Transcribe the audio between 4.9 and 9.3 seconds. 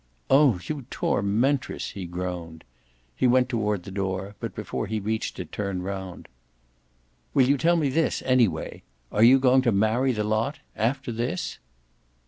reached it turned round. "Will you tell me this anyway? ARE